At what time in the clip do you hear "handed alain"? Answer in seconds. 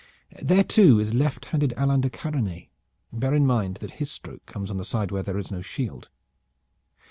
1.45-2.01